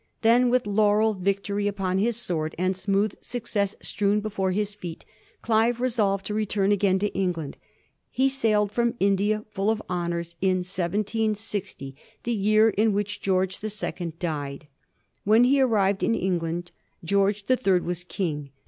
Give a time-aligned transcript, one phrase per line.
[0.23, 5.05] Then, with laurel victory upon his sword, and smooth success strewn before his feet,
[5.43, 7.57] Clive resolved to return again to England.
[8.09, 13.69] He sailed from India, full of honors, in 1760, the year in which Oeorge the
[13.69, 14.65] Second died.
[15.23, 16.71] When he arrived in England
[17.03, 18.49] George the Third was king.